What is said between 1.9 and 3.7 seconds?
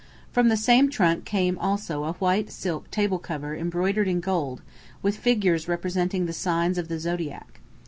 a white silk table cover